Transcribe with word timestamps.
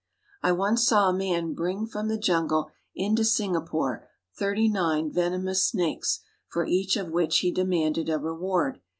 I 0.41 0.51
once 0.51 0.87
saw 0.87 1.09
a 1.09 1.13
man 1.13 1.53
bring 1.53 1.85
from 1.85 2.07
the 2.07 2.17
jungle 2.17 2.71
into 2.95 3.21
Singa 3.21 3.63
pore 3.67 4.07
thirty 4.35 4.67
nine 4.67 5.11
venomous 5.11 5.63
snakes, 5.63 6.21
for 6.47 6.65
each 6.65 6.97
of 6.97 7.11
which 7.11 7.37
he 7.41 7.51
demanded 7.51 8.09
a 8.09 8.17
reward. 8.17 8.81